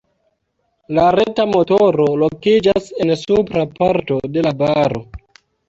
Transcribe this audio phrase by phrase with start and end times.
[0.99, 5.07] La reta motoro lokiĝas en supra parto de la baro.